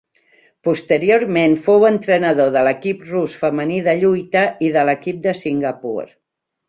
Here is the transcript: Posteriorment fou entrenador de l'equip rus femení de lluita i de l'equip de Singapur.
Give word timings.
Posteriorment 0.67 1.51
fou 1.67 1.85
entrenador 1.89 2.49
de 2.55 2.63
l'equip 2.67 3.05
rus 3.11 3.35
femení 3.43 3.77
de 3.89 3.95
lluita 4.01 4.43
i 4.69 4.73
de 4.79 4.87
l'equip 4.89 5.21
de 5.29 5.35
Singapur. 5.43 6.01